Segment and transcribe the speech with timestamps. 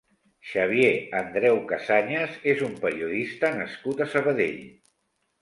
[0.51, 4.61] Xavier Andreu Casañas és un periodista nascut a Sabadell.